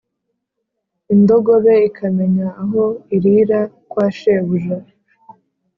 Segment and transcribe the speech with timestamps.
[1.13, 2.83] indogobe ikamenya aho
[3.15, 3.61] irira
[3.91, 4.77] kwa shebuja,